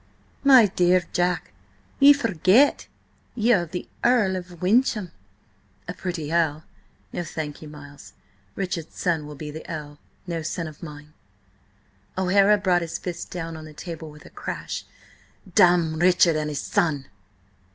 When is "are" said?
3.53-3.67